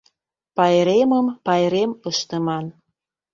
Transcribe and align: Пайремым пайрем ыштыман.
Пайремым 0.55 1.27
пайрем 1.45 1.91
ыштыман. 2.09 2.65